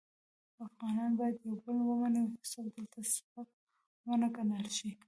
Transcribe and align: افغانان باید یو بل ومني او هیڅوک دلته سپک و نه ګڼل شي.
افغانان 0.67 1.11
باید 1.19 1.35
یو 1.45 1.55
بل 1.63 1.77
ومني 1.81 2.19
او 2.23 2.31
هیڅوک 2.35 2.65
دلته 2.75 2.99
سپک 3.13 3.47
و 4.07 4.09
نه 4.21 4.27
ګڼل 4.35 4.67
شي. 4.77 4.89